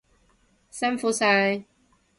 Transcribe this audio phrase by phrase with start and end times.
[0.71, 1.63] 辛苦晒！